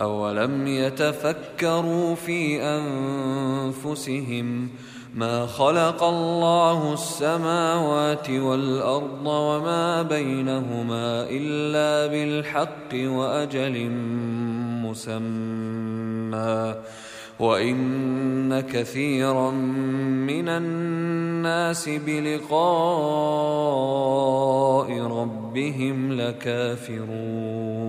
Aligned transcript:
أولم 0.00 0.66
يتفكروا 0.66 2.14
في 2.14 2.62
أنفسهم 2.62 4.68
ما 5.14 5.46
خلق 5.46 6.04
الله 6.04 6.92
السماوات 6.92 8.30
والأرض 8.30 9.26
وما 9.26 10.02
بينهما 10.02 11.26
إلا 11.30 12.12
بالحق 12.12 12.94
وأجل 12.94 13.90
مسمى 14.84 16.74
وإن 17.38 18.60
كثيرا 18.60 19.50
من 19.50 20.48
الناس 20.48 21.88
بلقاء 21.88 22.58
ربهم 25.00 26.12
لكافرون 26.12 27.88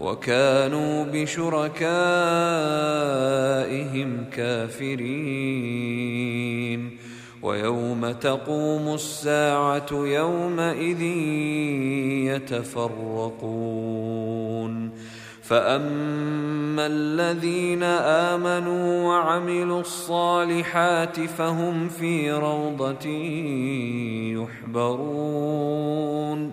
وكانوا 0.00 1.04
بشركائهم 1.04 1.84
كافرين. 4.32 5.96
ويوم 7.42 8.10
تقوم 8.10 8.94
الساعة 8.94 9.86
يومئذ 9.92 11.02
يتفرقون. 12.34 14.90
فأما 15.42 16.86
الذين 16.86 17.82
آمنوا 17.82 19.08
وعملوا 19.08 19.80
الصالحات 19.80 21.20
فهم 21.20 21.88
في 21.88 22.32
روضة 22.32 23.08
يحبرون. 24.42 26.52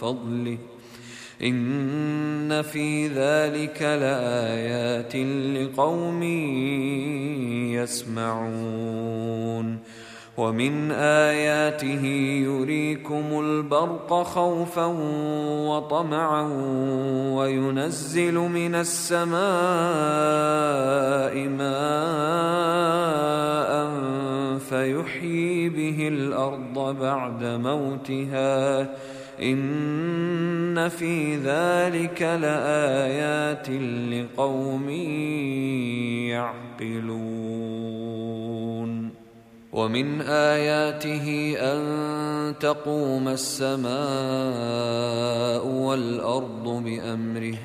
فضله. 0.00 0.58
إن 1.42 2.62
في 2.62 3.06
ذلك 3.06 3.82
لآيات 3.82 5.16
لقوم 5.56 6.22
يسمعون. 7.72 9.78
ومن 10.38 10.92
آياته 10.92 12.04
يريكم 12.46 13.40
البرق 13.40 14.22
خوفا 14.22 14.86
وطمعا 15.66 16.42
وينزل 17.34 18.34
من 18.34 18.74
السماء 18.74 19.38
ماء 21.48 22.68
فيحيي 24.58 25.68
به 25.68 26.08
الأرض 26.08 26.96
بعد 27.00 27.44
موتها 27.44 28.84
ۖ. 28.84 28.88
إن 29.42 30.88
في 30.88 31.36
ذلك 31.36 32.22
لآيات 32.22 33.70
لقوم 34.10 34.90
يعقلون. 36.30 37.58
ومن 39.72 40.20
آياته 40.20 41.54
أن 41.58 42.58
تقوم 42.58 43.28
السماء 43.28 43.96
والأرض 45.66 46.64
بأمره 46.84 47.58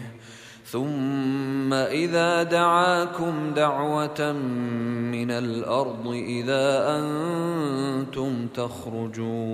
ثم 0.65 1.73
إذا 1.73 2.43
دعاكم 2.43 3.53
دعوة 3.55 4.31
من 5.11 5.31
الأرض 5.31 6.07
إذا 6.07 6.97
أنتم 6.99 8.47
تخرجون. 8.47 9.53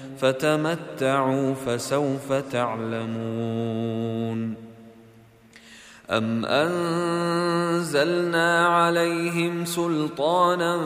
فتمتعوا 0.21 1.53
فسوف 1.53 2.33
تعلمون 2.33 3.91
أم 6.09 6.45
أنزلنا 6.45 7.87
عليهم 8.67 9.65
سلطانا 9.65 10.77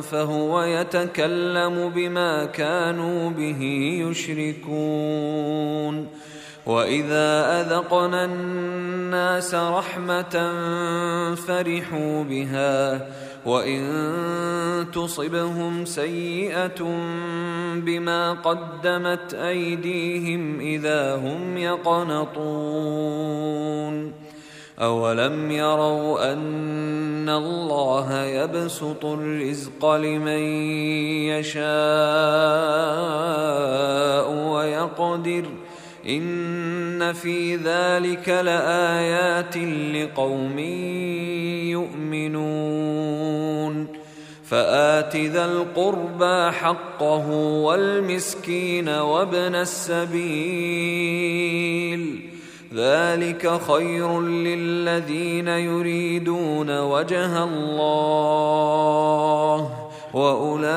فهو 0.00 0.62
يتكلم 0.62 1.88
بما 1.94 2.44
كانوا 2.44 3.30
به 3.30 3.62
يشركون 4.08 5.40
واذا 6.66 7.60
اذقنا 7.60 8.24
الناس 8.24 9.54
رحمه 9.54 10.54
فرحوا 11.34 12.24
بها 12.24 13.06
وان 13.46 14.86
تصبهم 14.92 15.84
سيئه 15.84 16.82
بما 17.74 18.32
قدمت 18.32 19.34
ايديهم 19.34 20.60
اذا 20.60 21.16
هم 21.16 21.56
يقنطون 21.56 23.20
اولم 24.80 25.50
يروا 25.50 26.32
ان 26.32 27.28
الله 27.28 28.22
يبسط 28.22 29.04
الرزق 29.04 29.94
لمن 29.94 30.42
يشاء 31.28 31.60
ويقدر 34.32 35.44
ان 36.06 37.12
في 37.12 37.56
ذلك 37.56 38.28
لايات 38.28 39.56
لقوم 39.94 40.58
يؤمنون 41.68 43.86
فات 44.44 45.16
ذا 45.16 45.44
القربى 45.44 46.50
حقه 46.50 47.28
والمسكين 47.64 48.88
وابن 48.88 49.54
السبيل 49.54 51.00
ذلك 52.74 53.60
خير 53.60 54.20
للذين 54.20 55.48
يريدون 55.48 56.80
وجه 56.80 57.44
الله 57.44 59.79
وأولئك 60.14 60.70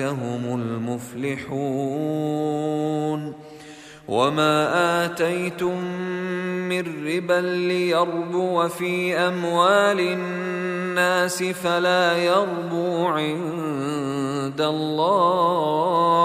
هم 0.00 0.60
المفلحون. 0.60 1.74
وما 4.08 5.04
آتيتم 5.04 5.84
من 6.68 7.06
ربا 7.06 7.40
ليربو 7.40 8.68
في 8.68 9.16
أموال 9.16 10.00
الناس 10.00 11.42
فلا 11.42 12.16
يربو 12.16 13.06
عند 13.06 14.60
الله. 14.60 16.24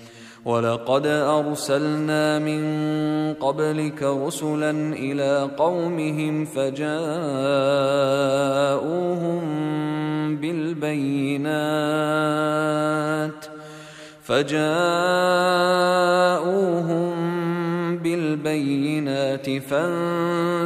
ولقد 0.45 1.05
ارسلنا 1.07 2.39
من 2.39 2.63
قبلك 3.33 4.03
رسلا 4.03 4.71
إلى 4.93 5.49
قومهم 5.57 6.45
فجاءوهم 6.45 7.01
بالبينات 10.35 11.81
فجاءوهم 14.23 14.71
بالبينات 17.97 19.49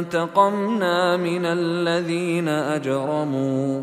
فانتقمنا 0.04 0.36
من 1.16 1.44
الذين 1.44 2.48
اجرموا 2.48 3.82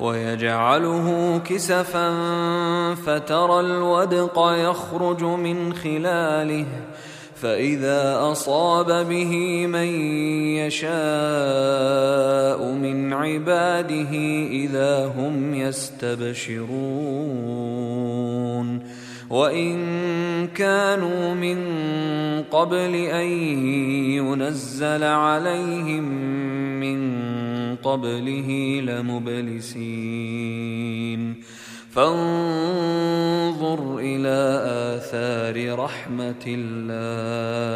ويجعله 0.00 1.38
كسفا 1.38 2.14
فترى 2.94 3.60
الودق 3.60 4.38
يخرج 4.38 5.22
من 5.22 5.74
خلاله 5.74 6.66
فإذا 7.36 8.18
أصاب 8.32 9.08
به 9.08 9.66
من 9.66 9.88
يشاء 10.56 10.90
من 12.72 13.12
عباده 13.12 14.10
إذا 14.50 15.06
هم 15.06 15.54
يستبشرون. 15.54 16.66
وإن 19.30 19.76
كانوا 20.46 21.34
من 21.34 21.58
قبل 22.42 22.94
أن 22.94 23.26
ينزل 24.16 25.04
عليهم 25.04 26.04
من 26.80 27.26
قبله 27.76 28.80
لمبلسين. 28.80 30.16
فانظر 31.90 33.80
إلى 33.98 34.38
آثار 34.96 35.78
رحمة 35.78 36.44
الله. 36.46 37.66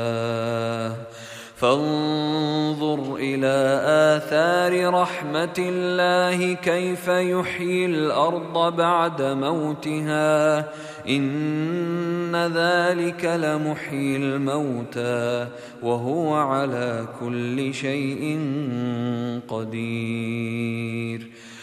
فانظر 1.61 3.17
إلى 3.17 3.81
آثار 4.17 4.95
رحمة 4.95 5.55
الله 5.59 6.55
كيف 6.55 7.09
يحيي 7.09 7.87
الأرض 7.87 8.77
بعد 8.77 9.23
موتها. 9.23 10.59
إن 11.09 12.37
ذلك 12.37 13.25
لمحيي 13.25 14.17
الموتى 14.17 15.49
وهو 15.83 16.35
على 16.35 17.09
كل 17.21 17.75
شيء 17.75 18.39
قدير. 19.49 21.31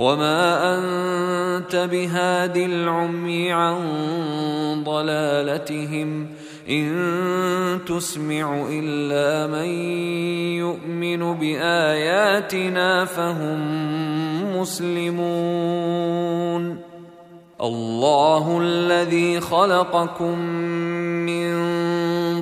وما 0.00 0.76
انت 0.76 1.76
بهاد 1.76 2.56
العمي 2.56 3.52
عن 3.52 3.76
ضلالتهم 4.84 6.26
ان 6.70 7.78
تسمع 7.86 8.66
الا 8.70 9.46
من 9.46 9.68
يؤمن 10.56 11.34
باياتنا 11.34 13.04
فهم 13.04 13.60
مسلمون 14.60 15.20
الله 17.60 18.60
الذي 18.62 19.40
خلقكم 19.40 20.38
من 21.28 21.52